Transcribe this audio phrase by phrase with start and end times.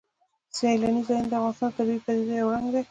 [0.57, 2.79] سیلانی ځایونه د افغانستان د طبیعي پدیدو یو رنګ دی.